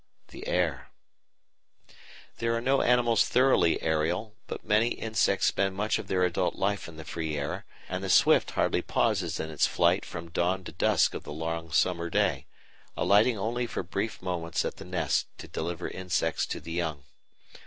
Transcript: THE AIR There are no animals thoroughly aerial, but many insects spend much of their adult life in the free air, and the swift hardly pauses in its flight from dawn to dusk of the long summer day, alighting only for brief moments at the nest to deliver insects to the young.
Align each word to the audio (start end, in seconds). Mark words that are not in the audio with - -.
THE 0.29 0.47
AIR 0.47 0.87
There 2.39 2.55
are 2.55 2.59
no 2.59 2.81
animals 2.81 3.25
thoroughly 3.25 3.79
aerial, 3.83 4.33
but 4.47 4.65
many 4.65 4.87
insects 4.87 5.45
spend 5.45 5.75
much 5.75 5.99
of 5.99 6.07
their 6.07 6.23
adult 6.23 6.55
life 6.55 6.87
in 6.87 6.97
the 6.97 7.05
free 7.05 7.37
air, 7.37 7.65
and 7.87 8.03
the 8.03 8.09
swift 8.09 8.49
hardly 8.57 8.81
pauses 8.81 9.39
in 9.39 9.51
its 9.51 9.67
flight 9.67 10.03
from 10.03 10.31
dawn 10.31 10.63
to 10.63 10.71
dusk 10.71 11.13
of 11.13 11.23
the 11.23 11.31
long 11.31 11.71
summer 11.71 12.09
day, 12.09 12.47
alighting 12.97 13.37
only 13.37 13.67
for 13.67 13.83
brief 13.83 14.23
moments 14.23 14.65
at 14.65 14.77
the 14.77 14.85
nest 14.85 15.27
to 15.37 15.47
deliver 15.47 15.87
insects 15.87 16.47
to 16.47 16.59
the 16.59 16.71
young. 16.71 17.03